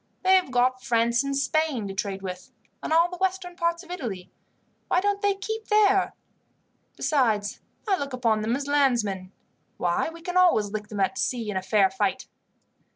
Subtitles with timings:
[0.23, 2.49] They have got France and Spain to trade with,
[2.81, 4.31] and all the western parts of Italy.
[4.87, 6.15] Why don't they keep there?
[6.97, 9.31] Besides, I look upon them as landsmen.
[9.77, 12.25] Why, we can always lick them at sea in a fair fight."